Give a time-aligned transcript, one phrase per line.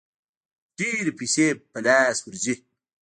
[0.77, 2.55] ډېرې پیسې په لاس ورځي.